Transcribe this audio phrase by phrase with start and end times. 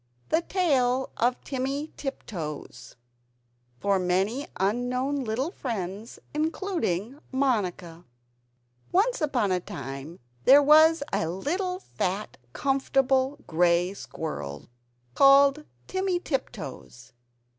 [0.29, 2.95] THE TALE OF TIMMY TIPTOES
[3.79, 8.05] [For Many Unknown Little Friends, Including Monica]
[8.91, 14.69] Once upon a time there was a little fat comfortable grey squirrel,
[15.13, 17.13] called Timmy Tiptoes.